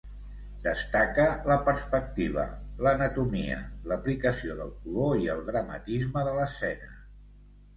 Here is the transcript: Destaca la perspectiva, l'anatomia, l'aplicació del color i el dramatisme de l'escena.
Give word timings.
Destaca 0.61 1.25
la 1.49 1.57
perspectiva, 1.67 2.45
l'anatomia, 2.87 3.59
l'aplicació 3.93 4.57
del 4.63 4.73
color 4.87 5.23
i 5.27 5.31
el 5.35 5.45
dramatisme 5.51 6.25
de 6.31 6.33
l'escena. 6.41 6.91